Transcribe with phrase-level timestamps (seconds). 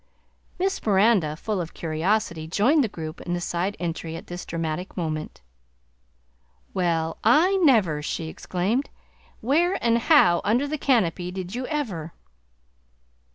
[0.57, 4.97] Miss Miranda, full of curiosity, joined the group in the side entry at this dramatic
[4.97, 5.41] moment.
[6.73, 8.89] "Well, I never!" she exclaimed.
[9.41, 12.13] "Where, and how under the canopy, did you ever?"